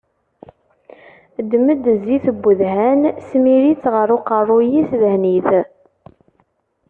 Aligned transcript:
Ddem-d 1.43 1.83
zzit 1.99 2.25
n 2.35 2.37
wedhan, 2.43 3.01
smir-itt 3.27 3.83
ɣef 3.93 4.09
uqerru-is, 4.17 4.89
dhen-it. 5.01 5.49